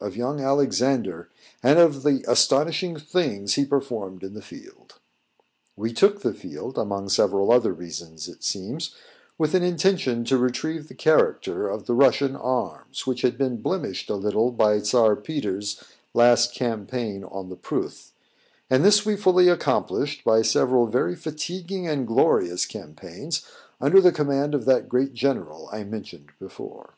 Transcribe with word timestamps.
of 0.00 0.16
young 0.16 0.40
Alexander, 0.40 1.28
and 1.62 1.78
of 1.78 2.02
the 2.02 2.24
astonishing 2.26 2.96
things 2.96 3.54
he 3.54 3.64
performed 3.64 4.24
in 4.24 4.34
the 4.34 4.42
field. 4.42 4.98
We 5.76 5.92
took 5.92 6.22
the 6.22 6.34
field, 6.34 6.76
among 6.76 7.08
several 7.08 7.52
other 7.52 7.72
reasons, 7.72 8.26
it 8.26 8.42
seems, 8.42 8.96
with 9.38 9.54
an 9.54 9.62
intention 9.62 10.24
to 10.24 10.38
retrieve 10.38 10.88
the 10.88 10.96
character 10.96 11.68
of 11.68 11.86
the 11.86 11.94
Russian 11.94 12.34
arms, 12.34 13.06
which 13.06 13.22
had 13.22 13.38
been 13.38 13.62
blemished 13.62 14.10
a 14.10 14.16
little 14.16 14.50
by 14.50 14.80
Czar 14.80 15.14
Peter's 15.14 15.80
last 16.12 16.52
campaign 16.52 17.22
on 17.22 17.48
the 17.48 17.54
Pruth; 17.54 18.10
and 18.68 18.84
this 18.84 19.06
we 19.06 19.14
fully 19.14 19.48
accomplished 19.48 20.24
by 20.24 20.42
several 20.42 20.88
very 20.88 21.14
fatiguing 21.14 21.86
and 21.86 22.08
glorious 22.08 22.66
campaigns 22.66 23.46
under 23.80 24.00
the 24.00 24.10
command 24.10 24.52
of 24.52 24.64
that 24.64 24.88
great 24.88 25.14
general 25.14 25.68
I 25.70 25.84
mentioned 25.84 26.32
before. 26.40 26.94